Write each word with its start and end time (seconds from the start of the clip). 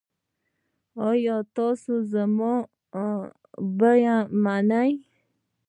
ایا 1.07 1.37
تاسو 1.55 1.93
زما 2.11 2.53
بیمه 3.77 4.17
منئ؟ 4.43 4.91